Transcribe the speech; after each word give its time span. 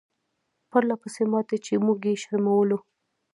پرله 0.69 0.95
پسې 1.01 1.23
ماتې 1.31 1.57
چې 1.65 1.73
موږ 1.85 1.99
یې 2.07 2.13
شرمولو. 2.23 2.77